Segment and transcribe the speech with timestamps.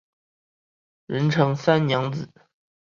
[1.05, 2.27] 人称三娘子。